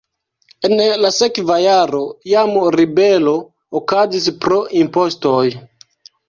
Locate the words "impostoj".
4.81-5.45